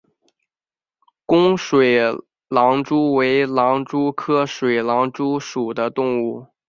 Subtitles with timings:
[1.27, 1.99] 弓水
[2.49, 6.47] 狼蛛为狼蛛科水狼蛛属的动物。